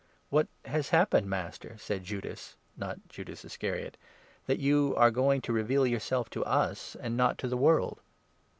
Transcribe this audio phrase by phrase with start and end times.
[0.31, 3.97] "What has happened, Master," said Judas (not Judas 22 Iscariot),
[4.47, 7.99] "that you are going to reveal yourself to us, and not to the world